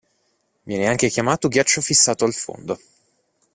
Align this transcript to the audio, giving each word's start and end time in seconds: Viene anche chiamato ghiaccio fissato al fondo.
Viene 0.63 0.87
anche 0.87 1.09
chiamato 1.09 1.47
ghiaccio 1.47 1.79
fissato 1.79 2.25
al 2.25 2.33
fondo. 2.33 2.79